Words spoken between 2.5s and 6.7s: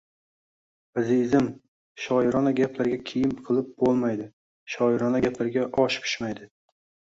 gaplarga kiyim qilib bo’lmaydi, shoirona gaplarga osh pishmaydi